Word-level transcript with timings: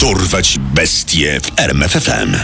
Dorwać 0.00 0.58
bestie 0.58 1.40
w 1.40 1.60
RMFFM. 1.60 2.36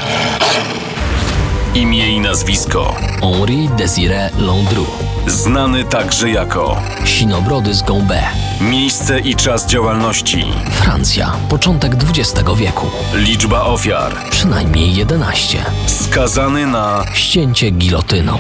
Imię 1.74 2.08
i 2.08 2.20
nazwisko. 2.20 2.96
Henri 3.20 3.68
Désiré 3.68 4.30
Landru. 4.38 4.86
Znany 5.26 5.84
także 5.84 6.30
jako 6.30 6.82
Sinobrody 7.04 7.74
z 7.74 7.82
Gąbę. 7.82 8.22
miejsce 8.60 9.20
i 9.20 9.34
czas 9.36 9.66
działalności. 9.66 10.44
Francja. 10.70 11.32
Początek 11.48 11.94
XX 11.94 12.50
wieku. 12.56 12.86
Liczba 13.14 13.62
ofiar. 13.62 14.12
Przynajmniej 14.30 14.94
11. 14.94 15.58
Skazany 15.86 16.66
na 16.66 17.04
Ścięcie 17.14 17.70
gilotyną. 17.70 18.38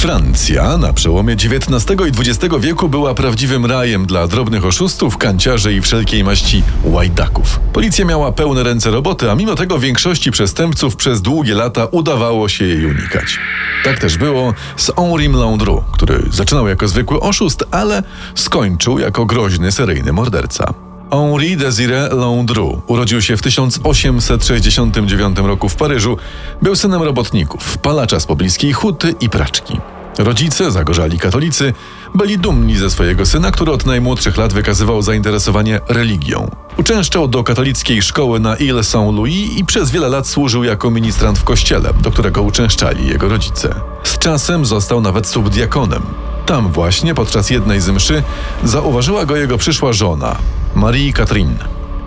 Francja 0.00 0.76
na 0.76 0.92
przełomie 0.92 1.32
XIX 1.32 1.86
i 2.08 2.20
XX 2.20 2.54
wieku 2.60 2.88
była 2.88 3.14
prawdziwym 3.14 3.66
rajem 3.66 4.06
dla 4.06 4.26
drobnych 4.26 4.64
oszustów, 4.64 5.18
kanciarzy 5.18 5.74
i 5.74 5.80
wszelkiej 5.80 6.24
maści 6.24 6.62
łajdaków. 6.84 7.60
Policja 7.72 8.04
miała 8.04 8.32
pełne 8.32 8.62
ręce 8.62 8.90
roboty, 8.90 9.30
a 9.30 9.34
mimo 9.34 9.54
tego 9.54 9.78
większości 9.78 10.30
przestępców 10.30 10.96
przez 10.96 11.22
długie 11.22 11.54
lata 11.54 11.86
udawało 11.86 12.48
się 12.48 12.64
jej 12.64 12.86
unikać. 12.86 13.38
Tak 13.84 13.98
też 13.98 14.18
było 14.18 14.54
z 14.76 14.92
Henrim 14.96 15.36
Landru, 15.36 15.84
który 15.92 16.22
zaczynał 16.30 16.68
jako 16.68 16.88
zwykły 16.88 17.20
oszust, 17.20 17.64
ale 17.70 18.02
skończył 18.34 18.98
jako 18.98 19.26
groźny 19.26 19.72
seryjny 19.72 20.12
morderca. 20.12 20.89
Henri 21.10 21.56
Désiré 21.56 22.14
Landru 22.14 22.82
urodził 22.86 23.22
się 23.22 23.36
w 23.36 23.42
1869 23.42 25.38
roku 25.38 25.68
w 25.68 25.76
Paryżu. 25.76 26.16
Był 26.62 26.76
synem 26.76 27.02
robotników, 27.02 27.78
palacza 27.78 28.20
z 28.20 28.26
pobliskiej 28.26 28.72
huty 28.72 29.14
i 29.20 29.30
praczki. 29.30 29.78
Rodzice, 30.18 30.70
zagorzali 30.70 31.18
katolicy, 31.18 31.72
byli 32.14 32.38
dumni 32.38 32.76
ze 32.76 32.90
swojego 32.90 33.26
syna, 33.26 33.50
który 33.50 33.72
od 33.72 33.86
najmłodszych 33.86 34.36
lat 34.36 34.52
wykazywał 34.52 35.02
zainteresowanie 35.02 35.80
religią. 35.88 36.50
Uczęszczał 36.78 37.28
do 37.28 37.44
katolickiej 37.44 38.02
szkoły 38.02 38.40
na 38.40 38.56
Ile 38.56 38.84
Saint-Louis 38.84 39.58
i 39.58 39.64
przez 39.64 39.90
wiele 39.90 40.08
lat 40.08 40.26
służył 40.26 40.64
jako 40.64 40.90
ministrant 40.90 41.38
w 41.38 41.44
kościele, 41.44 41.90
do 42.02 42.10
którego 42.10 42.42
uczęszczali 42.42 43.08
jego 43.08 43.28
rodzice. 43.28 43.74
Z 44.04 44.18
czasem 44.18 44.66
został 44.66 45.00
nawet 45.00 45.26
subdiakonem. 45.26 46.02
Tam 46.46 46.72
właśnie 46.72 47.14
podczas 47.14 47.50
jednej 47.50 47.80
z 47.80 47.88
mszy 47.88 48.22
zauważyła 48.64 49.26
go 49.26 49.36
jego 49.36 49.58
przyszła 49.58 49.92
żona, 49.92 50.36
Marie 50.74 51.12
Catherine. 51.12 51.54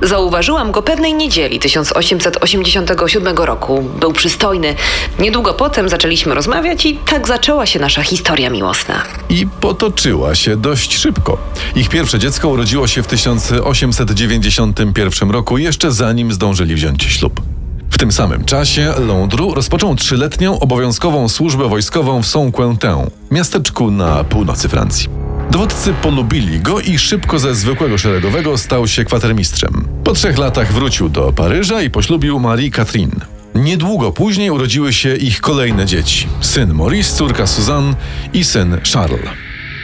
Zauważyłam 0.02 0.72
go 0.72 0.82
pewnej 0.82 1.14
niedzieli 1.14 1.60
1887 1.60 3.38
roku. 3.38 3.84
Był 4.00 4.14
przystojny. 4.14 4.76
Niedługo 5.20 5.54
potem 5.54 5.90
zaczęliśmy 5.90 6.36
rozmawiać 6.36 6.86
i 6.86 6.98
tak 6.98 7.28
zaczęła 7.28 7.66
się 7.66 7.80
nasza 7.80 8.04
historia 8.04 8.50
miłosna. 8.50 9.04
I 9.30 9.48
potoczyła 9.62 10.36
się 10.36 10.58
dość 10.58 10.98
szybko. 10.98 11.38
Ich 11.76 11.90
pierwsze 11.90 12.20
dziecko 12.20 12.50
urodziło 12.50 12.88
się 12.88 13.04
w 13.04 13.08
1891 13.08 15.32
roku, 15.32 15.58
jeszcze 15.58 15.92
zanim 15.92 16.34
zdążyli 16.34 16.76
wziąć 16.76 17.04
ślub. 17.04 17.42
W 17.90 17.98
tym 17.98 18.12
samym 18.12 18.46
czasie 18.46 18.94
Londru 19.08 19.54
rozpoczął 19.54 19.96
trzyletnią 19.96 20.60
obowiązkową 20.60 21.30
służbę 21.30 21.70
wojskową 21.70 22.22
w 22.22 22.28
Saint-Quentin, 22.28 23.10
miasteczku 23.32 23.92
na 23.92 24.24
północy 24.24 24.70
Francji. 24.70 25.23
Dowódcy 25.54 25.94
polubili 25.94 26.60
go 26.60 26.80
i 26.80 26.98
szybko 26.98 27.40
ze 27.40 27.56
zwykłego 27.56 27.98
szeregowego 27.98 28.58
stał 28.58 28.88
się 28.88 29.06
kwatermistrzem. 29.06 29.88
Po 30.04 30.14
trzech 30.14 30.38
latach 30.38 30.74
wrócił 30.74 31.10
do 31.10 31.34
Paryża 31.34 31.82
i 31.82 31.90
poślubił 31.90 32.40
Marie 32.40 32.72
Catherine. 32.72 33.16
Niedługo 33.56 34.12
później 34.12 34.50
urodziły 34.50 34.94
się 34.94 35.16
ich 35.16 35.42
kolejne 35.42 35.86
dzieci: 35.86 36.28
syn 36.42 36.74
Maurice, 36.74 37.16
córka 37.16 37.48
Suzanne 37.48 37.96
i 38.34 38.44
syn 38.44 38.78
Charles. 38.94 39.30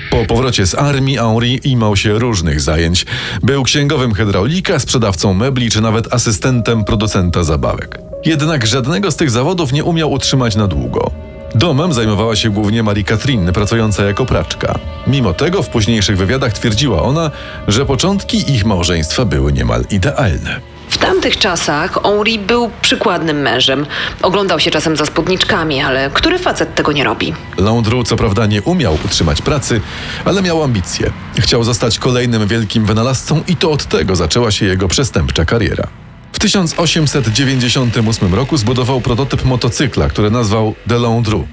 Po 0.10 0.26
powrocie 0.26 0.66
z 0.68 0.76
armii 0.76 1.18
Henri 1.18 1.60
imał 1.64 1.96
się 1.96 2.20
różnych 2.20 2.62
zajęć. 2.62 3.06
Był 3.44 3.64
księgowym 3.64 4.14
hydraulika, 4.14 4.80
sprzedawcą 4.80 5.34
mebli 5.34 5.72
czy 5.72 5.82
nawet 5.82 6.14
asystentem 6.14 6.84
producenta 6.84 7.44
zabawek. 7.44 8.00
Jednak 8.26 8.68
żadnego 8.68 9.12
z 9.12 9.16
tych 9.16 9.32
zawodów 9.32 9.74
nie 9.74 9.84
umiał 9.84 10.12
utrzymać 10.12 10.56
na 10.56 10.68
długo. 10.68 11.29
Domem 11.60 11.94
zajmowała 11.94 12.36
się 12.36 12.50
głównie 12.50 12.84
Marie 12.84 13.04
Catherine, 13.04 13.54
pracująca 13.54 14.04
jako 14.04 14.26
praczka. 14.26 14.80
Mimo 15.08 15.34
tego 15.34 15.64
w 15.64 15.70
późniejszych 15.70 16.18
wywiadach 16.18 16.54
twierdziła 16.54 17.04
ona, 17.04 17.32
że 17.68 17.86
początki 17.86 18.52
ich 18.52 18.66
małżeństwa 18.66 19.26
były 19.26 19.54
niemal 19.54 19.86
idealne. 19.92 20.60
W 20.90 20.98
tamtych 20.98 21.38
czasach 21.38 22.00
Henri 22.04 22.40
był 22.40 22.72
przykładnym 22.82 23.42
mężem. 23.42 23.86
Oglądał 24.22 24.60
się 24.60 24.72
czasem 24.72 24.98
za 24.98 25.06
spódniczkami, 25.06 25.82
ale 25.82 26.10
który 26.14 26.40
facet 26.40 26.76
tego 26.76 26.92
nie 26.92 27.04
robi? 27.04 27.34
Landru 27.58 28.04
co 28.04 28.16
prawda 28.16 28.46
nie 28.46 28.62
umiał 28.62 28.98
utrzymać 29.06 29.42
pracy, 29.42 29.82
ale 30.26 30.42
miał 30.42 30.64
ambicje. 30.64 31.12
Chciał 31.40 31.64
zostać 31.64 32.00
kolejnym 32.00 32.48
wielkim 32.48 32.86
wynalazcą 32.86 33.44
i 33.48 33.56
to 33.56 33.72
od 33.72 33.86
tego 33.86 34.16
zaczęła 34.16 34.52
się 34.52 34.66
jego 34.66 34.88
przestępcza 34.88 35.46
kariera. 35.46 35.88
W 36.34 36.40
1898 36.40 38.34
roku 38.34 38.58
zbudował 38.58 39.02
prototyp 39.02 39.46
motocykla, 39.46 40.10
który 40.10 40.32
nazwał 40.32 40.76
The 40.88 41.00
Landru. 41.00 41.48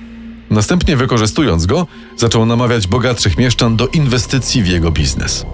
Następnie 0.51 0.97
wykorzystując 0.97 1.67
go, 1.67 1.87
zaczął 2.17 2.47
namawiać 2.47 2.87
bogatszych 2.87 3.39
mieszczan 3.39 3.77
do 3.77 3.89
inwestycji 3.89 4.63
w 4.63 4.67
jego 4.67 4.91
biznes. 4.91 5.47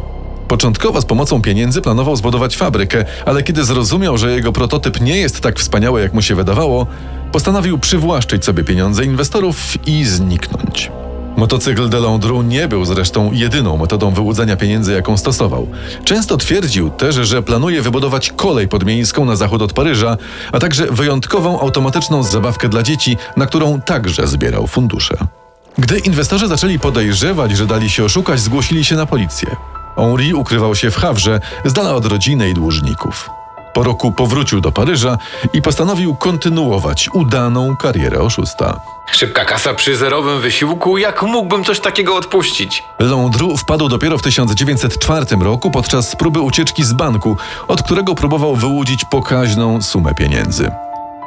Początkowo 0.49 1.01
z 1.01 1.05
pomocą 1.05 1.43
pieniędzy 1.43 1.81
planował 1.81 2.17
zbudować 2.17 2.57
fabrykę, 2.57 3.05
ale 3.27 3.43
kiedy 3.43 3.65
zrozumiał, 3.65 4.19
że 4.19 4.33
jego 4.33 4.53
prototyp 4.53 5.01
nie 5.01 5.17
jest 5.17 5.41
tak 5.41 5.59
wspaniały, 5.59 6.01
jak 6.01 6.15
mu 6.15 6.23
się 6.23 6.35
wydawało, 6.35 6.87
postanowił 7.33 7.79
przywłaszczyć 7.79 8.45
sobie 8.45 8.65
pieniądze 8.65 9.05
inwestorów 9.05 9.57
i 9.87 10.05
zniknąć. 10.05 10.91
Motocykl 11.37 11.89
de 11.89 12.01
Landru 12.01 12.43
nie 12.43 12.69
był 12.69 12.85
zresztą 12.85 13.33
jedyną 13.33 13.77
metodą 13.77 14.11
wyłudzania 14.11 14.57
pieniędzy, 14.57 14.93
jaką 14.93 15.17
stosował. 15.17 15.69
Często 16.05 16.37
twierdził 16.37 16.91
też, 16.91 17.15
że 17.15 17.43
planuje 17.43 17.83
wybudować 17.83 18.33
kolej 18.37 18.69
podmiejską 18.69 19.25
na 19.25 19.37
zachód 19.37 19.63
od 19.63 19.73
Paryża, 19.73 20.17
a 20.53 20.59
także 20.59 20.87
wyjątkową 20.87 21.61
automatyczną 21.61 22.23
zabawkę 22.23 22.69
dla 22.69 22.83
dzieci, 22.83 23.17
na 23.37 23.47
którą 23.47 23.81
także 23.81 24.27
zbierał 24.27 24.67
fundusze. 24.67 25.17
Gdy 25.79 25.99
inwestorzy 25.99 26.49
zaczęli 26.49 26.79
podejrzewać, 26.79 27.57
że 27.57 27.67
dali 27.67 27.91
się 27.91 28.05
oszukać, 28.05 28.41
zgłosili 28.41 28.85
się 28.85 28.97
na 28.97 29.07
policję. 29.07 29.57
Henri 29.97 30.35
ukrywał 30.35 30.75
się 30.75 30.91
w 30.91 30.97
Hawrze, 30.97 31.41
z 31.65 31.73
dala 31.73 31.95
od 31.95 32.07
rodziny 32.07 32.51
i 32.51 32.55
dłużników. 32.55 33.31
Po 33.73 33.83
roku 33.83 34.13
powrócił 34.13 34.61
do 34.61 34.73
Paryża 34.73 35.19
i 35.53 35.63
postanowił 35.63 36.15
kontynuować 36.15 37.09
udaną 37.13 37.77
karierę 37.77 38.21
oszusta. 38.21 38.81
Szybka 39.13 39.45
kasa 39.45 39.75
przy 39.75 39.97
zerowym 39.97 40.41
wysiłku, 40.41 40.99
jak 40.99 41.23
mógłbym 41.23 41.65
coś 41.65 41.81
takiego 41.81 42.17
odpuścić? 42.17 42.83
Landru 42.99 43.57
wpadł 43.57 43.89
dopiero 43.89 44.19
w 44.19 44.23
1904 44.23 45.27
roku 45.41 45.71
podczas 45.71 46.17
próby 46.17 46.41
ucieczki 46.41 46.85
z 46.85 46.93
banku, 46.93 47.37
od 47.69 47.83
którego 47.83 48.15
próbował 48.15 48.57
wyłudzić 48.57 49.05
pokaźną 49.05 49.83
sumę 49.83 50.15
pieniędzy. 50.15 50.71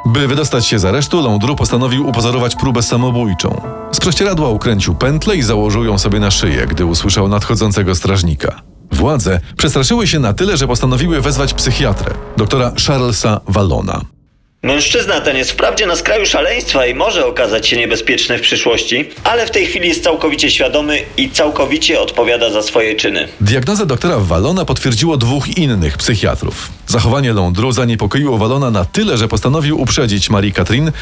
By 0.06 0.28
wydostać 0.28 0.66
się 0.66 0.78
z 0.78 0.84
aresztu, 0.84 1.22
Landru 1.22 1.56
postanowił 1.56 2.08
upozorować 2.08 2.56
próbę 2.56 2.82
samobójczą. 2.82 3.60
Z 3.92 4.00
prześcieradła 4.00 4.48
ukręcił 4.48 4.94
pętlę 4.94 5.36
i 5.36 5.42
założył 5.42 5.84
ją 5.84 5.98
sobie 5.98 6.20
na 6.20 6.30
szyję, 6.30 6.66
gdy 6.66 6.84
usłyszał 6.84 7.28
nadchodzącego 7.28 7.94
strażnika. 7.94 8.62
Władze 8.96 9.40
przestraszyły 9.56 10.06
się 10.06 10.18
na 10.18 10.32
tyle, 10.32 10.56
że 10.56 10.66
postanowiły 10.66 11.20
wezwać 11.20 11.54
psychiatrę, 11.54 12.14
doktora 12.36 12.72
Charlesa 12.86 13.40
Wallona. 13.48 14.00
Mężczyzna 14.62 15.20
ten 15.20 15.36
jest 15.36 15.50
wprawdzie 15.50 15.86
na 15.86 15.96
skraju 15.96 16.26
szaleństwa 16.26 16.86
i 16.86 16.94
może 16.94 17.26
okazać 17.26 17.68
się 17.68 17.76
niebezpieczny 17.76 18.38
w 18.38 18.40
przyszłości, 18.40 19.08
ale 19.24 19.46
w 19.46 19.50
tej 19.50 19.66
chwili 19.66 19.88
jest 19.88 20.04
całkowicie 20.04 20.50
świadomy 20.50 21.02
i 21.16 21.30
całkowicie 21.30 22.00
odpowiada 22.00 22.50
za 22.50 22.62
swoje 22.62 22.94
czyny. 22.94 23.28
Diagnozę 23.40 23.86
doktora 23.86 24.18
Wallona 24.18 24.64
potwierdziło 24.64 25.16
dwóch 25.16 25.58
innych 25.58 25.98
psychiatrów. 25.98 26.70
Zachowanie 26.86 27.32
Londru 27.32 27.72
zaniepokoiło 27.72 28.38
Wallona 28.38 28.70
na 28.70 28.84
tyle, 28.84 29.16
że 29.16 29.28
postanowił 29.28 29.80
uprzedzić 29.80 30.30
Marie 30.30 30.52
Catherine, 30.52 30.92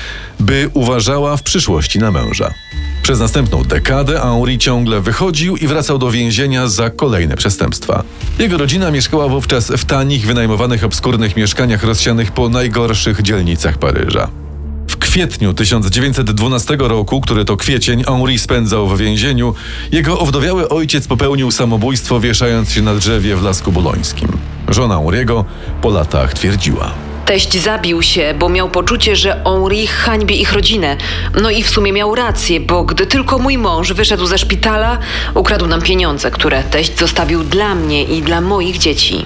by 0.40 0.70
uważała 0.74 1.36
w 1.36 1.42
przyszłości 1.42 1.98
na 1.98 2.10
męża. 2.10 2.54
Przez 3.04 3.20
następną 3.20 3.62
dekadę 3.62 4.20
Henri 4.20 4.58
ciągle 4.58 5.00
wychodził 5.00 5.56
i 5.56 5.66
wracał 5.66 5.98
do 5.98 6.10
więzienia 6.10 6.68
za 6.68 6.90
kolejne 6.90 7.36
przestępstwa. 7.36 8.02
Jego 8.38 8.58
rodzina 8.58 8.90
mieszkała 8.90 9.28
wówczas 9.28 9.70
w 9.70 9.84
tanich, 9.84 10.26
wynajmowanych 10.26 10.84
obskurnych 10.84 11.36
mieszkaniach 11.36 11.84
rozsianych 11.84 12.32
po 12.32 12.48
najgorszych 12.48 13.22
dzielnicach 13.22 13.78
Paryża. 13.78 14.28
W 14.88 14.96
kwietniu 14.96 15.54
1912 15.54 16.76
roku, 16.78 17.20
który 17.20 17.44
to 17.44 17.56
kwiecień 17.56 18.04
Henri 18.04 18.38
spędzał 18.38 18.88
w 18.88 18.98
więzieniu, 18.98 19.54
jego 19.92 20.18
owdowiały 20.18 20.68
ojciec 20.68 21.06
popełnił 21.06 21.50
samobójstwo 21.50 22.20
wieszając 22.20 22.72
się 22.72 22.82
na 22.82 22.94
drzewie 22.94 23.36
w 23.36 23.42
Lasku 23.42 23.72
Bolońskim. 23.72 24.28
Żona 24.68 24.98
Henriego 24.98 25.44
po 25.82 25.90
latach 25.90 26.34
twierdziła. 26.34 27.03
Teść 27.26 27.62
zabił 27.62 28.02
się, 28.02 28.34
bo 28.38 28.48
miał 28.48 28.70
poczucie, 28.70 29.16
że 29.16 29.42
Henri 29.44 29.86
hańbi 29.86 30.40
ich 30.40 30.52
rodzinę. 30.52 30.96
No 31.42 31.50
i 31.50 31.62
w 31.62 31.68
sumie 31.68 31.92
miał 31.92 32.14
rację, 32.14 32.60
bo 32.60 32.84
gdy 32.84 33.06
tylko 33.06 33.38
mój 33.38 33.58
mąż 33.58 33.92
wyszedł 33.92 34.26
ze 34.26 34.38
szpitala, 34.38 34.98
ukradł 35.34 35.66
nam 35.66 35.82
pieniądze, 35.82 36.30
które 36.30 36.62
teść 36.62 36.98
zostawił 36.98 37.44
dla 37.44 37.74
mnie 37.74 38.04
i 38.04 38.22
dla 38.22 38.40
moich 38.40 38.78
dzieci. 38.78 39.24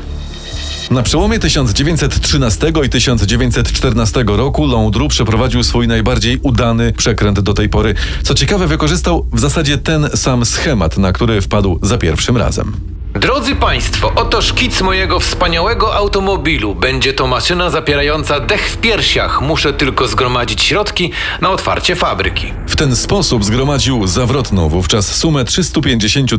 Na 0.90 1.02
przełomie 1.02 1.38
1913 1.38 2.72
i 2.84 2.88
1914 2.88 4.24
roku 4.26 4.66
Londru 4.66 5.08
przeprowadził 5.08 5.62
swój 5.62 5.88
najbardziej 5.88 6.38
udany 6.42 6.92
przekręt 6.92 7.40
do 7.40 7.54
tej 7.54 7.68
pory. 7.68 7.94
Co 8.22 8.34
ciekawe, 8.34 8.66
wykorzystał 8.66 9.26
w 9.32 9.40
zasadzie 9.40 9.78
ten 9.78 10.08
sam 10.14 10.44
schemat, 10.44 10.98
na 10.98 11.12
który 11.12 11.40
wpadł 11.40 11.78
za 11.82 11.98
pierwszym 11.98 12.36
razem. 12.36 12.97
Drodzy 13.18 13.56
Państwo, 13.56 14.12
oto 14.14 14.42
szkic 14.42 14.80
mojego 14.80 15.20
wspaniałego 15.20 15.94
automobilu. 15.94 16.74
Będzie 16.74 17.12
to 17.12 17.26
maszyna 17.26 17.70
zapierająca 17.70 18.40
dech 18.40 18.70
w 18.70 18.76
piersiach. 18.76 19.42
Muszę 19.42 19.72
tylko 19.72 20.08
zgromadzić 20.08 20.62
środki 20.62 21.10
na 21.40 21.50
otwarcie 21.50 21.96
fabryki. 21.96 22.52
W 22.66 22.76
ten 22.76 22.96
sposób 22.96 23.44
zgromadził 23.44 24.06
zawrotną 24.06 24.68
wówczas 24.68 25.16
sumę 25.16 25.44
350 25.44 26.30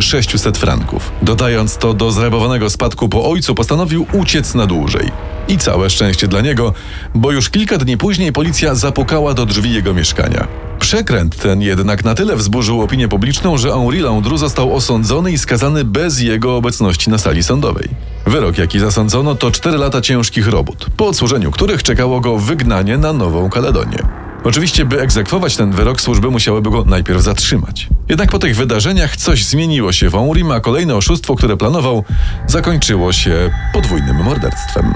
600 0.00 0.58
franków. 0.58 1.12
Dodając 1.22 1.76
to 1.76 1.94
do 1.94 2.10
zrabowanego 2.10 2.70
spadku 2.70 3.08
po 3.08 3.30
ojcu, 3.30 3.54
postanowił 3.54 4.06
uciec 4.12 4.54
na 4.54 4.66
dłużej. 4.66 5.10
I 5.48 5.58
całe 5.58 5.90
szczęście 5.90 6.28
dla 6.28 6.40
niego, 6.40 6.74
bo 7.14 7.32
już 7.32 7.50
kilka 7.50 7.78
dni 7.78 7.96
później 7.96 8.32
policja 8.32 8.74
zapukała 8.74 9.34
do 9.34 9.46
drzwi 9.46 9.72
jego 9.72 9.94
mieszkania. 9.94 10.69
Przekręt 10.80 11.36
ten 11.36 11.62
jednak 11.62 12.04
na 12.04 12.14
tyle 12.14 12.36
wzburzył 12.36 12.82
opinię 12.82 13.08
publiczną, 13.08 13.58
że 13.58 13.72
Henri 13.72 14.00
Landru 14.00 14.36
został 14.36 14.74
osądzony 14.74 15.32
i 15.32 15.38
skazany 15.38 15.84
bez 15.84 16.20
jego 16.20 16.56
obecności 16.56 17.10
na 17.10 17.18
sali 17.18 17.42
sądowej. 17.42 17.88
Wyrok, 18.26 18.58
jaki 18.58 18.78
zasądzono, 18.78 19.34
to 19.34 19.50
4 19.50 19.78
lata 19.78 20.00
ciężkich 20.00 20.48
robót, 20.48 20.86
po 20.96 21.06
odsłużeniu 21.06 21.50
których 21.50 21.82
czekało 21.82 22.20
go 22.20 22.38
wygnanie 22.38 22.98
na 22.98 23.12
Nową 23.12 23.50
Kaledonię. 23.50 23.98
Oczywiście, 24.44 24.84
by 24.84 25.00
egzekwować 25.00 25.56
ten 25.56 25.72
wyrok, 25.72 26.00
służby 26.00 26.30
musiałyby 26.30 26.70
go 26.70 26.84
najpierw 26.84 27.22
zatrzymać. 27.22 27.88
Jednak 28.08 28.30
po 28.30 28.38
tych 28.38 28.56
wydarzeniach 28.56 29.16
coś 29.16 29.44
zmieniło 29.44 29.92
się 29.92 30.08
w 30.08 30.12
Henrim, 30.12 30.50
a 30.50 30.60
kolejne 30.60 30.96
oszustwo, 30.96 31.36
które 31.36 31.56
planował, 31.56 32.04
zakończyło 32.46 33.12
się 33.12 33.50
podwójnym 33.72 34.16
morderstwem. 34.16 34.94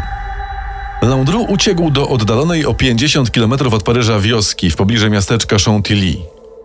Landru 1.05 1.43
uciekł 1.49 1.91
do 1.91 2.09
oddalonej 2.09 2.67
o 2.67 2.75
50 2.75 3.31
km 3.31 3.53
od 3.53 3.83
Paryża 3.83 4.21
wioski 4.21 4.71
w 4.71 4.77
pobliżu 4.77 5.11
miasteczka 5.11 5.57
Chantilly. 5.65 6.17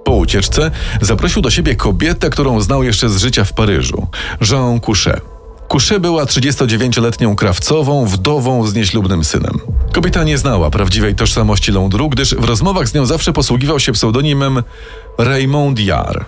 Po 0.03 0.11
ucieczce 0.11 0.71
zaprosił 1.01 1.41
do 1.41 1.49
siebie 1.49 1.75
kobietę, 1.75 2.29
którą 2.29 2.61
znał 2.61 2.83
jeszcze 2.83 3.09
z 3.09 3.17
życia 3.17 3.43
w 3.43 3.53
Paryżu, 3.53 4.07
Jean 4.51 4.79
Couchet. 4.79 5.21
Couchet 5.67 6.01
była 6.01 6.25
39-letnią 6.25 7.35
krawcową, 7.35 8.05
wdową 8.05 8.67
z 8.67 8.73
nieślubnym 8.73 9.23
synem. 9.23 9.59
Kobieta 9.93 10.23
nie 10.23 10.37
znała 10.37 10.69
prawdziwej 10.69 11.15
tożsamości 11.15 11.71
Landru, 11.71 12.09
gdyż 12.09 12.35
w 12.35 12.43
rozmowach 12.43 12.87
z 12.87 12.93
nią 12.93 13.05
zawsze 13.05 13.33
posługiwał 13.33 13.79
się 13.79 13.91
pseudonimem 13.91 14.63
Raymond 15.17 15.77
Diar. 15.77 16.25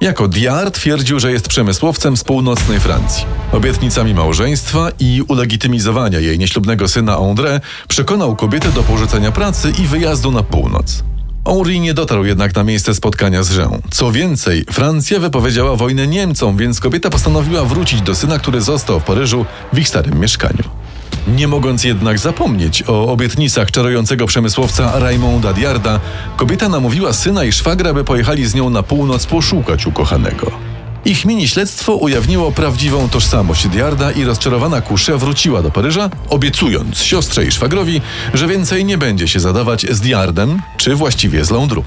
Jako 0.00 0.28
Diar 0.28 0.70
twierdził, 0.70 1.20
że 1.20 1.32
jest 1.32 1.48
przemysłowcem 1.48 2.16
z 2.16 2.24
północnej 2.24 2.80
Francji. 2.80 3.24
Obietnicami 3.52 4.14
małżeństwa 4.14 4.88
i 4.98 5.22
ulegitymizowania 5.28 6.20
jej 6.20 6.38
nieślubnego 6.38 6.88
syna 6.88 7.16
André 7.16 7.60
przekonał 7.88 8.36
kobietę 8.36 8.72
do 8.72 8.82
porzucenia 8.82 9.32
pracy 9.32 9.72
i 9.78 9.86
wyjazdu 9.86 10.30
na 10.30 10.42
północ. 10.42 11.04
Henri 11.46 11.80
nie 11.80 11.94
dotarł 11.94 12.24
jednak 12.24 12.54
na 12.54 12.64
miejsce 12.64 12.94
spotkania 12.94 13.42
z 13.42 13.56
Jean. 13.56 13.80
Co 13.90 14.12
więcej, 14.12 14.64
Francja 14.70 15.20
wypowiedziała 15.20 15.76
wojnę 15.76 16.06
Niemcom, 16.06 16.56
więc 16.56 16.80
kobieta 16.80 17.10
postanowiła 17.10 17.64
wrócić 17.64 18.02
do 18.02 18.14
syna, 18.14 18.38
który 18.38 18.60
został 18.60 19.00
w 19.00 19.04
Paryżu 19.04 19.46
w 19.72 19.78
ich 19.78 19.88
starym 19.88 20.20
mieszkaniu. 20.20 20.79
Nie 21.28 21.48
mogąc 21.48 21.84
jednak 21.84 22.18
zapomnieć 22.18 22.82
o 22.86 23.12
obietnicach 23.12 23.70
czarującego 23.70 24.26
przemysłowca 24.26 24.98
Raymonda 24.98 25.52
Diarda, 25.52 26.00
kobieta 26.36 26.68
namówiła 26.68 27.12
syna 27.12 27.44
i 27.44 27.52
szwagra, 27.52 27.94
by 27.94 28.04
pojechali 28.04 28.46
z 28.46 28.54
nią 28.54 28.70
na 28.70 28.82
północ 28.82 29.26
poszukać 29.26 29.86
ukochanego. 29.86 30.50
Ich 31.04 31.24
mini 31.24 31.48
śledztwo 31.48 31.94
ujawniło 31.94 32.52
prawdziwą 32.52 33.08
tożsamość 33.08 33.68
Diarda 33.68 34.10
i 34.12 34.24
rozczarowana 34.24 34.80
Kusze 34.80 35.18
wróciła 35.18 35.62
do 35.62 35.70
Paryża, 35.70 36.10
obiecując 36.28 36.98
siostrze 36.98 37.44
i 37.44 37.52
szwagrowi, 37.52 38.00
że 38.34 38.48
więcej 38.48 38.84
nie 38.84 38.98
będzie 38.98 39.28
się 39.28 39.40
zadawać 39.40 39.86
z 39.90 40.00
Diardem, 40.00 40.62
czy 40.76 40.94
właściwie 40.94 41.44
z 41.44 41.50
Londru. 41.50 41.84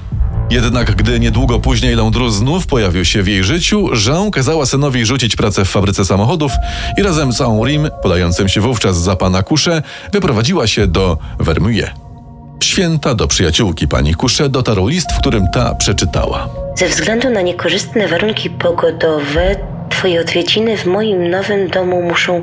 Jednak 0.50 0.94
gdy 0.94 1.20
niedługo 1.20 1.60
później 1.60 1.94
Landru 1.94 2.30
znów 2.30 2.66
pojawił 2.66 3.04
się 3.04 3.22
w 3.22 3.28
jej 3.28 3.44
życiu, 3.44 3.90
Jean 4.06 4.30
kazała 4.30 4.66
synowi 4.66 5.06
rzucić 5.06 5.36
pracę 5.36 5.64
w 5.64 5.68
fabryce 5.68 6.04
samochodów 6.04 6.52
i 6.98 7.02
razem 7.02 7.32
z 7.32 7.38
Henrim, 7.38 7.88
podającym 8.02 8.48
się 8.48 8.60
wówczas 8.60 8.96
za 8.96 9.16
pana 9.16 9.42
Kusze, 9.42 9.82
wyprowadziła 10.12 10.66
się 10.66 10.86
do 10.86 11.18
Vermouillet. 11.38 11.90
Święta 12.62 13.14
do 13.14 13.26
przyjaciółki 13.28 13.88
pani 13.88 14.14
Kusze 14.14 14.48
dotarł 14.48 14.86
list, 14.86 15.12
w 15.12 15.18
którym 15.18 15.48
ta 15.52 15.74
przeczytała. 15.74 16.48
Ze 16.76 16.88
względu 16.88 17.30
na 17.30 17.40
niekorzystne 17.40 18.08
warunki 18.08 18.50
pogodowe, 18.50 19.56
twoje 19.90 20.20
odwiedziny 20.20 20.76
w 20.76 20.86
moim 20.86 21.30
nowym 21.30 21.68
domu 21.68 22.02
muszą 22.02 22.42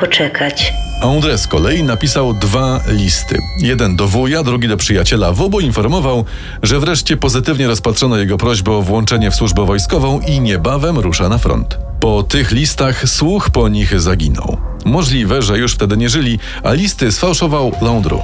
poczekać. 0.00 0.72
André 1.02 1.38
z 1.38 1.46
kolei 1.46 1.82
napisał 1.82 2.34
dwa 2.34 2.80
listy. 2.88 3.38
Jeden 3.58 3.96
do 3.96 4.08
wuja, 4.08 4.42
drugi 4.42 4.68
do 4.68 4.76
przyjaciela. 4.76 5.32
W 5.32 5.42
obu 5.42 5.60
informował, 5.60 6.24
że 6.62 6.80
wreszcie 6.80 7.16
pozytywnie 7.16 7.66
rozpatrzono 7.66 8.16
jego 8.16 8.36
prośbę 8.38 8.72
o 8.72 8.82
włączenie 8.82 9.30
w 9.30 9.34
służbę 9.34 9.66
wojskową 9.66 10.20
i 10.20 10.40
niebawem 10.40 10.98
rusza 10.98 11.28
na 11.28 11.38
front. 11.38 11.78
Po 12.00 12.22
tych 12.22 12.50
listach 12.50 13.08
słuch 13.08 13.50
po 13.50 13.68
nich 13.68 14.00
zaginął. 14.00 14.56
Możliwe, 14.84 15.42
że 15.42 15.58
już 15.58 15.74
wtedy 15.74 15.96
nie 15.96 16.08
żyli, 16.08 16.38
a 16.62 16.72
listy 16.72 17.12
sfałszował 17.12 17.72
Landru. 17.82 18.22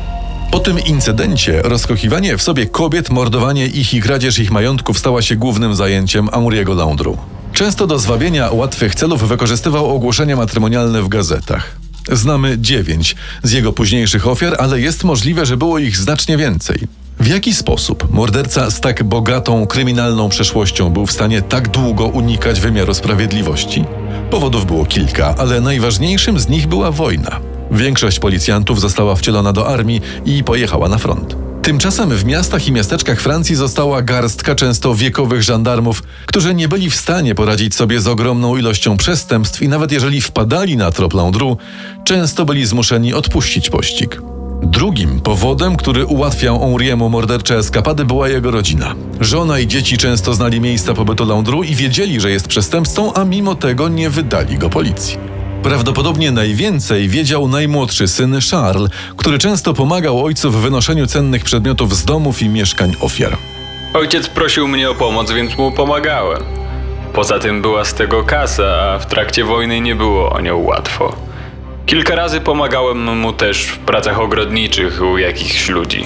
Po 0.51 0.59
tym 0.59 0.81
incydencie 0.81 1.63
rozkochiwanie 1.63 2.37
w 2.37 2.43
sobie 2.43 2.67
kobiet, 2.67 3.11
mordowanie 3.11 3.67
ich 3.67 3.95
i 3.95 4.01
kradzież 4.01 4.39
ich 4.39 4.51
majątków 4.51 4.99
stała 4.99 5.23
się 5.23 5.37
głównym 5.37 5.75
zajęciem 5.75 6.29
Amouriego 6.33 6.75
Landru. 6.75 7.19
Często 7.57 7.87
do 7.87 7.99
zwabienia 7.99 8.51
łatwych 8.51 8.95
celów 8.95 9.29
wykorzystywał 9.29 9.95
ogłoszenia 9.95 10.37
matrymonialne 10.37 11.03
w 11.03 11.09
gazetach. 11.09 11.77
Znamy 12.13 12.59
dziewięć 12.59 13.17
z 13.43 13.53
jego 13.53 13.73
późniejszych 13.73 14.29
ofiar, 14.29 14.57
ale 14.59 14.81
jest 14.81 15.05
możliwe, 15.05 15.47
że 15.47 15.57
było 15.57 15.79
ich 15.79 15.97
znacznie 15.97 16.37
więcej. 16.37 16.79
W 17.21 17.27
jaki 17.27 17.55
sposób 17.55 18.11
morderca 18.11 18.71
z 18.71 18.81
tak 18.81 19.05
bogatą 19.05 19.67
kryminalną 19.67 20.29
przeszłością 20.29 20.91
był 20.91 21.07
w 21.07 21.13
stanie 21.13 21.43
tak 21.43 21.69
długo 21.69 22.07
unikać 22.07 22.61
wymiaru 22.61 22.95
sprawiedliwości? 22.95 23.85
Powodów 24.31 24.67
było 24.67 24.87
kilka, 24.87 25.35
ale 25.39 25.61
najważniejszym 25.61 26.41
z 26.41 26.49
nich 26.49 26.67
była 26.67 26.91
wojna. 26.91 27.41
Większość 27.71 28.19
policjantów 28.19 28.81
została 28.81 29.15
wcielona 29.15 29.53
do 29.53 29.69
armii 29.69 30.01
i 30.25 30.45
pojechała 30.45 30.89
na 30.89 30.99
front. 30.99 31.46
Tymczasem 31.67 32.11
w 32.11 32.25
miastach 32.25 32.69
i 32.69 32.73
miasteczkach 32.73 33.21
Francji 33.21 33.57
została 33.57 34.03
garstka 34.03 34.55
często 34.55 34.95
wiekowych 34.95 35.43
żandarmów, 35.43 36.03
którzy 36.27 36.55
nie 36.55 36.69
byli 36.69 36.91
w 36.91 36.95
stanie 36.95 37.35
poradzić 37.35 37.75
sobie 37.75 38.01
z 38.01 38.07
ogromną 38.07 38.57
ilością 38.57 38.97
przestępstw 38.97 39.63
i 39.63 39.69
nawet 39.69 39.93
jeżeli 39.93 40.21
wpadali 40.21 40.77
na 40.77 40.91
trop 40.91 41.15
Landru, 41.15 41.57
często 42.05 42.45
byli 42.45 42.67
zmuszeni 42.67 43.15
odpuścić 43.15 43.71
pościg. 43.71 44.23
Drugim 44.63 45.21
powodem, 45.21 45.77
który 45.77 46.07
ułatwiał 46.07 46.61
Henriemu 46.61 47.09
mordercze 47.09 47.59
eskapady, 47.59 48.05
była 48.05 48.29
jego 48.29 48.51
rodzina. 48.51 48.95
Żona 49.21 49.59
i 49.59 49.67
dzieci 49.67 49.99
często 49.99 50.35
znali 50.35 50.61
miejsca 50.61 50.95
pobytu 50.95 51.25
Landru 51.25 51.63
i 51.63 51.75
wiedzieli, 51.75 52.21
że 52.21 52.31
jest 52.31 52.49
przestępcą, 52.49 53.15
a 53.15 53.25
mimo 53.25 53.55
tego 53.55 53.89
nie 53.89 54.11
wydali 54.11 54.59
go 54.59 54.71
policji. 54.71 55.36
Prawdopodobnie 55.63 56.31
najwięcej 56.31 57.09
wiedział 57.09 57.49
najmłodszy 57.49 58.09
syn 58.09 58.39
Charles, 58.51 58.91
który 59.17 59.39
często 59.39 59.75
pomagał 59.75 60.25
ojcu 60.25 60.51
w 60.51 60.57
wynoszeniu 60.57 61.07
cennych 61.07 61.45
przedmiotów 61.45 61.97
z 61.97 62.05
domów 62.05 62.43
i 62.43 62.49
mieszkań 62.49 62.93
ofiar. 63.01 63.37
Ojciec 63.95 64.29
prosił 64.29 64.69
mnie 64.69 64.91
o 64.91 64.95
pomoc, 64.95 65.33
więc 65.33 65.59
mu 65.59 65.73
pomagałem. 65.73 66.43
Poza 67.13 67.39
tym 67.39 67.63
była 67.63 67.85
z 67.85 67.95
tego 67.95 68.25
kasa, 68.25 68.65
a 68.65 68.99
w 68.99 69.07
trakcie 69.07 69.45
wojny 69.45 69.81
nie 69.81 69.95
było 69.95 70.31
o 70.31 70.41
nią 70.41 70.57
łatwo. 70.57 71.17
Kilka 71.87 72.15
razy 72.15 72.41
pomagałem 72.41 73.19
mu 73.19 73.33
też 73.33 73.65
w 73.65 73.79
pracach 73.79 74.21
ogrodniczych 74.21 75.03
u 75.03 75.19
jakichś 75.19 75.69
ludzi. 75.69 76.05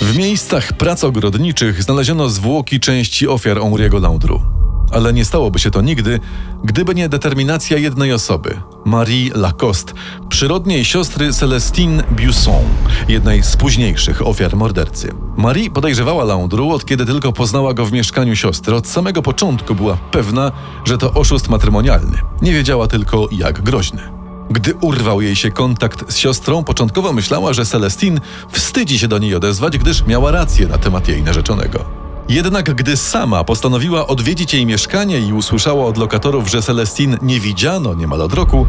W 0.00 0.16
miejscach 0.16 0.72
prac 0.72 1.04
ogrodniczych 1.04 1.82
znaleziono 1.82 2.28
zwłoki 2.28 2.80
części 2.80 3.28
ofiar 3.28 3.60
Henriego 3.60 3.98
Landru. 3.98 4.57
Ale 4.92 5.12
nie 5.12 5.24
stałoby 5.24 5.58
się 5.58 5.70
to 5.70 5.80
nigdy, 5.80 6.20
gdyby 6.64 6.94
nie 6.94 7.08
determinacja 7.08 7.78
jednej 7.78 8.12
osoby, 8.12 8.60
Marie 8.84 9.30
Lacoste, 9.34 9.92
przyrodniej 10.28 10.84
siostry 10.84 11.32
Celestine 11.32 12.02
Busson, 12.10 12.64
jednej 13.08 13.42
z 13.42 13.56
późniejszych 13.56 14.26
ofiar 14.26 14.56
mordercy. 14.56 15.12
Marie 15.36 15.70
podejrzewała 15.70 16.24
Landru 16.24 16.70
od 16.70 16.84
kiedy 16.84 17.06
tylko 17.06 17.32
poznała 17.32 17.74
go 17.74 17.86
w 17.86 17.92
mieszkaniu 17.92 18.36
siostry. 18.36 18.74
Od 18.74 18.86
samego 18.86 19.22
początku 19.22 19.74
była 19.74 19.96
pewna, 19.96 20.52
że 20.84 20.98
to 20.98 21.12
oszust 21.12 21.48
matrymonialny. 21.48 22.18
Nie 22.42 22.52
wiedziała 22.52 22.86
tylko, 22.86 23.28
jak 23.32 23.62
groźny. 23.62 24.18
Gdy 24.50 24.74
urwał 24.74 25.20
jej 25.20 25.36
się 25.36 25.50
kontakt 25.50 26.12
z 26.12 26.16
siostrą, 26.16 26.64
początkowo 26.64 27.12
myślała, 27.12 27.52
że 27.52 27.66
Celestine 27.66 28.20
wstydzi 28.50 28.98
się 28.98 29.08
do 29.08 29.18
niej 29.18 29.34
odezwać, 29.34 29.78
gdyż 29.78 30.06
miała 30.06 30.30
rację 30.30 30.68
na 30.68 30.78
temat 30.78 31.08
jej 31.08 31.22
narzeczonego. 31.22 31.97
Jednak 32.28 32.74
gdy 32.74 32.96
sama 32.96 33.44
postanowiła 33.44 34.06
odwiedzić 34.06 34.54
jej 34.54 34.66
mieszkanie 34.66 35.18
i 35.18 35.32
usłyszała 35.32 35.86
od 35.86 35.96
lokatorów, 35.96 36.50
że 36.50 36.62
Celestine 36.62 37.18
nie 37.22 37.40
widziano 37.40 37.94
niemal 37.94 38.22
od 38.22 38.34
roku, 38.34 38.66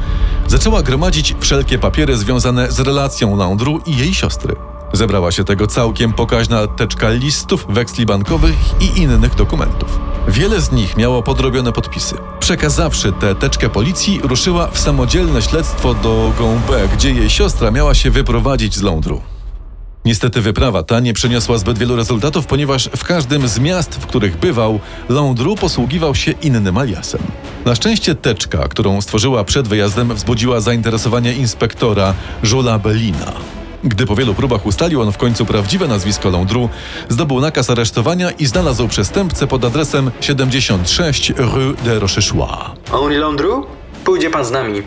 zaczęła 0.48 0.82
gromadzić 0.84 1.36
wszelkie 1.40 1.80
papiery 1.80 2.18
związane 2.18 2.72
z 2.72 2.80
relacją 2.80 3.38
Landru 3.38 3.80
i 3.86 3.98
jej 3.98 4.14
siostry. 4.14 4.56
Zebrała 4.94 5.32
się 5.32 5.44
tego 5.44 5.68
całkiem 5.68 6.14
pokaźna 6.14 6.68
teczka 6.68 7.10
listów, 7.10 7.66
weksli 7.70 8.06
bankowych 8.06 8.56
i 8.82 9.02
innych 9.02 9.36
dokumentów. 9.36 10.00
Wiele 10.28 10.62
z 10.62 10.72
nich 10.72 10.98
miało 10.98 11.24
podrobione 11.24 11.72
podpisy. 11.72 12.16
Przekazawszy 12.40 13.12
tę 13.12 13.36
teczkę 13.36 13.70
policji, 13.70 14.20
ruszyła 14.24 14.68
w 14.68 14.80
samodzielne 14.80 15.42
śledztwo 15.42 15.94
do 15.94 16.34
Gombe, 16.38 16.88
gdzie 16.94 17.12
jej 17.12 17.30
siostra 17.30 17.72
miała 17.72 17.94
się 17.94 18.12
wyprowadzić 18.12 18.76
z 18.76 18.82
Londru. 18.82 19.22
Niestety 20.10 20.42
wyprawa 20.42 20.84
ta 20.84 21.00
nie 21.00 21.14
przyniosła 21.14 21.58
zbyt 21.58 21.78
wielu 21.78 21.96
rezultatów, 21.96 22.46
ponieważ 22.46 22.90
w 22.98 23.04
każdym 23.04 23.48
z 23.48 23.60
miast, 23.60 23.96
w 23.96 24.06
których 24.06 24.38
bywał, 24.38 24.80
Londru 25.10 25.56
posługiwał 25.56 26.16
się 26.16 26.32
innym 26.32 26.78
aliasem. 26.78 27.22
Na 27.66 27.76
szczęście 27.76 28.16
teczka, 28.16 28.68
którą 28.68 29.02
stworzyła 29.02 29.44
przed 29.44 29.68
wyjazdem, 29.68 30.16
wzbudziła 30.16 30.60
zainteresowanie 30.60 31.34
inspektora 31.34 32.14
Jola 32.44 32.80
Bellina. 32.80 33.32
Gdy 33.84 34.06
po 34.06 34.16
wielu 34.16 34.34
próbach 34.34 34.66
ustalił 34.66 35.02
on 35.02 35.12
w 35.12 35.18
końcu 35.18 35.46
prawdziwe 35.46 35.88
nazwisko 35.88 36.30
Londru, 36.30 36.70
zdobył 37.10 37.40
nakaz 37.40 37.70
aresztowania 37.70 38.32
i 38.32 38.46
znalazł 38.46 38.88
przestępcę 38.88 39.48
pod 39.48 39.66
adresem 39.66 40.12
76 40.22 41.34
Rue 41.38 41.74
de 41.84 42.00
Rochechouart. 42.00 42.92
Henri 42.92 43.16
Londru? 43.16 43.66
Pójdzie 44.04 44.30
pan 44.30 44.46
z 44.46 44.52
nami. 44.52 44.82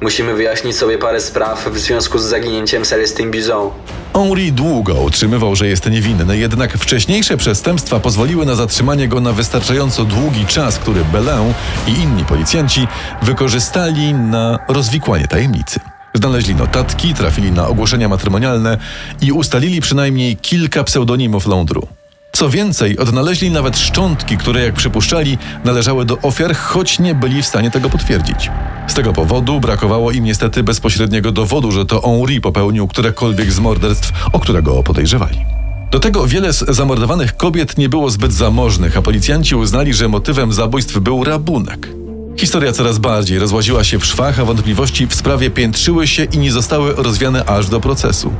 Musimy 0.00 0.34
wyjaśnić 0.34 0.76
sobie 0.76 0.98
parę 0.98 1.20
spraw 1.20 1.68
w 1.72 1.78
związku 1.78 2.18
z 2.18 2.22
zaginięciem 2.22 2.84
Celestine 2.84 3.30
Bizon. 3.30 3.70
Henri 4.14 4.52
długo 4.52 4.94
utrzymywał, 4.94 5.56
że 5.56 5.68
jest 5.68 5.90
niewinny, 5.90 6.38
jednak 6.38 6.78
wcześniejsze 6.78 7.36
przestępstwa 7.36 8.00
pozwoliły 8.00 8.46
na 8.46 8.54
zatrzymanie 8.54 9.08
go 9.08 9.20
na 9.20 9.32
wystarczająco 9.32 10.04
długi 10.04 10.46
czas, 10.46 10.78
który 10.78 11.04
Belin 11.04 11.54
i 11.86 11.90
inni 11.90 12.24
policjanci 12.24 12.86
wykorzystali 13.22 14.14
na 14.14 14.58
rozwikłanie 14.68 15.28
tajemnicy. 15.28 15.80
Znaleźli 16.14 16.54
notatki, 16.54 17.14
trafili 17.14 17.52
na 17.52 17.68
ogłoszenia 17.68 18.08
matrymonialne 18.08 18.78
i 19.20 19.32
ustalili 19.32 19.80
przynajmniej 19.80 20.36
kilka 20.36 20.84
pseudonimów 20.84 21.46
Londru. 21.46 21.88
Co 22.32 22.50
więcej, 22.50 22.98
odnaleźli 22.98 23.50
nawet 23.50 23.78
szczątki, 23.78 24.36
które, 24.36 24.62
jak 24.62 24.74
przypuszczali, 24.74 25.38
należały 25.64 26.04
do 26.04 26.18
ofiar, 26.18 26.56
choć 26.56 26.98
nie 26.98 27.14
byli 27.14 27.42
w 27.42 27.46
stanie 27.46 27.70
tego 27.70 27.90
potwierdzić. 27.90 28.50
Z 28.86 28.94
tego 28.94 29.12
powodu 29.12 29.60
brakowało 29.60 30.10
im 30.12 30.24
niestety 30.24 30.62
bezpośredniego 30.62 31.32
dowodu, 31.32 31.72
że 31.72 31.86
to 31.86 32.00
Henri 32.00 32.40
popełnił 32.40 32.88
którekolwiek 32.88 33.52
z 33.52 33.58
morderstw, 33.58 34.12
o 34.32 34.40
którego 34.40 34.82
podejrzewali. 34.82 35.44
Do 35.90 36.00
tego 36.00 36.26
wiele 36.26 36.52
z 36.52 36.58
zamordowanych 36.68 37.36
kobiet 37.36 37.78
nie 37.78 37.88
było 37.88 38.10
zbyt 38.10 38.32
zamożnych, 38.32 38.96
a 38.96 39.02
policjanci 39.02 39.54
uznali, 39.54 39.94
że 39.94 40.08
motywem 40.08 40.52
zabójstw 40.52 40.98
był 40.98 41.24
rabunek. 41.24 41.88
Historia 42.36 42.72
coraz 42.72 42.98
bardziej 42.98 43.38
rozłaziła 43.38 43.84
się 43.84 43.98
w 43.98 44.06
szwach, 44.06 44.40
a 44.40 44.44
wątpliwości 44.44 45.06
w 45.06 45.14
sprawie 45.14 45.50
piętrzyły 45.50 46.06
się 46.06 46.24
i 46.24 46.38
nie 46.38 46.52
zostały 46.52 46.94
rozwiane 46.94 47.44
aż 47.44 47.68
do 47.68 47.80
procesu. 47.80 48.32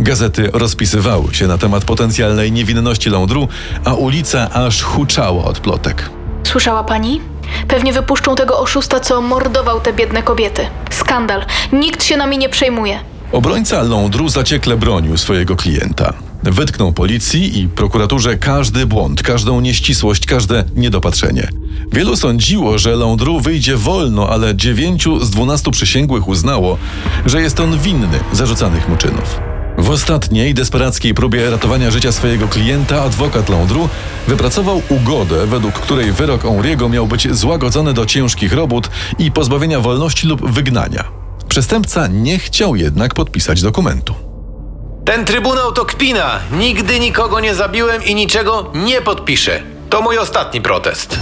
Gazety 0.00 0.50
rozpisywały 0.52 1.34
się 1.34 1.46
na 1.46 1.58
temat 1.58 1.84
potencjalnej 1.84 2.52
niewinności 2.52 3.10
Londru, 3.10 3.48
a 3.84 3.94
ulica 3.94 4.50
aż 4.50 4.82
huczała 4.82 5.44
od 5.44 5.60
plotek. 5.60 6.10
Słyszała 6.44 6.84
pani? 6.84 7.20
Pewnie 7.68 7.92
wypuszczą 7.92 8.34
tego 8.34 8.58
oszusta, 8.58 9.00
co 9.00 9.22
mordował 9.22 9.80
te 9.80 9.92
biedne 9.92 10.22
kobiety. 10.22 10.66
Skandal. 10.90 11.44
Nikt 11.72 12.04
się 12.04 12.16
nami 12.16 12.38
nie 12.38 12.48
przejmuje. 12.48 12.98
Obrońca 13.32 13.82
Londru 13.82 14.28
zaciekle 14.28 14.76
bronił 14.76 15.16
swojego 15.16 15.56
klienta. 15.56 16.12
Wytknął 16.42 16.92
policji 16.92 17.60
i 17.60 17.68
prokuraturze 17.68 18.36
każdy 18.36 18.86
błąd, 18.86 19.22
każdą 19.22 19.60
nieścisłość, 19.60 20.26
każde 20.26 20.64
niedopatrzenie. 20.74 21.48
Wielu 21.92 22.16
sądziło, 22.16 22.78
że 22.78 22.96
Londru 22.96 23.40
wyjdzie 23.40 23.76
wolno, 23.76 24.28
ale 24.28 24.56
dziewięciu 24.56 25.24
z 25.24 25.30
dwunastu 25.30 25.70
przysięgłych 25.70 26.28
uznało, 26.28 26.78
że 27.26 27.42
jest 27.42 27.60
on 27.60 27.78
winny 27.78 28.18
zarzucanych 28.32 28.88
mu 28.88 28.96
czynów. 28.96 29.55
W 29.78 29.90
ostatniej, 29.90 30.54
desperackiej 30.54 31.14
próbie 31.14 31.50
ratowania 31.50 31.90
życia 31.90 32.12
swojego 32.12 32.48
klienta, 32.48 33.02
adwokat 33.02 33.48
Londru 33.48 33.88
wypracował 34.28 34.82
ugodę, 34.88 35.46
według 35.46 35.74
której 35.74 36.12
wyrok 36.12 36.42
Henriego 36.42 36.88
miał 36.88 37.06
być 37.06 37.34
złagodzony 37.34 37.92
do 37.94 38.06
ciężkich 38.06 38.52
robót 38.52 38.90
i 39.18 39.32
pozbawienia 39.32 39.80
wolności 39.80 40.26
lub 40.26 40.50
wygnania. 40.50 41.04
Przestępca 41.48 42.06
nie 42.06 42.38
chciał 42.38 42.76
jednak 42.76 43.14
podpisać 43.14 43.62
dokumentu. 43.62 44.14
Ten 45.04 45.24
trybunał 45.24 45.72
to 45.72 45.84
kpina. 45.84 46.38
Nigdy 46.52 47.00
nikogo 47.00 47.40
nie 47.40 47.54
zabiłem 47.54 48.04
i 48.04 48.14
niczego 48.14 48.72
nie 48.74 49.02
podpiszę. 49.02 49.62
To 49.90 50.02
mój 50.02 50.18
ostatni 50.18 50.60
protest. 50.60 51.18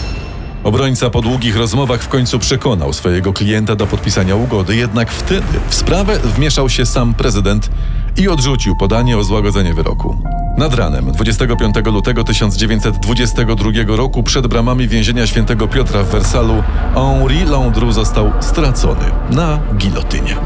Obrońca 0.64 1.10
po 1.10 1.22
długich 1.22 1.56
rozmowach 1.56 2.02
w 2.02 2.08
końcu 2.08 2.38
przekonał 2.38 2.92
swojego 2.92 3.32
klienta 3.32 3.76
do 3.76 3.86
podpisania 3.86 4.36
ugody, 4.36 4.76
jednak 4.76 5.12
wtedy 5.12 5.60
w 5.68 5.74
sprawę 5.74 6.18
wmieszał 6.18 6.68
się 6.68 6.86
sam 6.86 7.14
prezydent 7.14 7.70
i 8.16 8.28
odrzucił 8.28 8.76
podanie 8.76 9.18
o 9.18 9.24
złagodzenie 9.24 9.74
wyroku. 9.74 10.16
Nad 10.58 10.74
ranem 10.74 11.12
25 11.12 11.74
lutego 11.86 12.24
1922 12.24 13.70
roku 13.96 14.22
przed 14.22 14.46
bramami 14.46 14.88
więzienia 14.88 15.26
świętego 15.26 15.68
Piotra 15.68 16.02
w 16.02 16.08
Wersalu 16.08 16.62
Henri 16.94 17.44
Landru 17.44 17.92
został 17.92 18.32
stracony 18.40 19.04
na 19.30 19.58
gilotynie. 19.76 20.36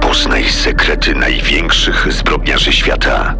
Poznaj 0.00 0.44
sekrety 0.44 1.14
największych 1.14 2.12
zbrodniarzy 2.12 2.72
świata. 2.72 3.34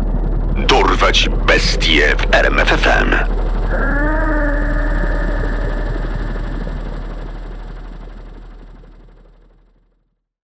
Dorwać 0.68 1.28
bestie 1.46 2.16
w 2.18 2.34
RMFFM. 2.34 3.14